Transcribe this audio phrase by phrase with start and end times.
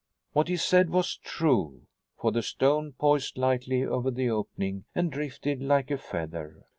[0.33, 1.83] What he said was true,
[2.19, 6.65] for the stone poised lightly over the opening and drifted like a feather.